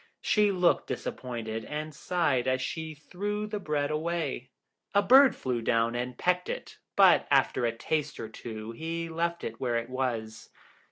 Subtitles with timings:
[0.23, 4.49] She looked disappointed, and sighed as she threw the bread away.
[4.95, 9.43] A bird flew down and pecked it, but after a taste or two he left
[9.43, 10.49] it where it was.